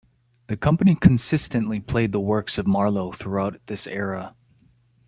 The 0.47 0.57
company 0.57 0.95
consistently 0.95 1.79
played 1.79 2.11
the 2.11 2.19
works 2.19 2.57
of 2.57 2.65
Marlowe 2.65 3.11
throughout 3.11 3.61
this 3.67 3.85
era. 3.85 4.33